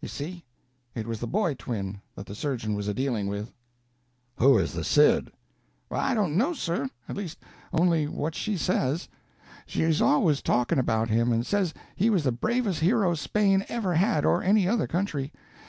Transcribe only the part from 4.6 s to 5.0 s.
the